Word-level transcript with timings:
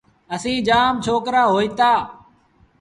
اسيٚݩ 0.35 0.63
جآم 0.67 0.93
ڇوڪرآ 1.03 1.43
هوئيٚتآ۔ 1.53 1.91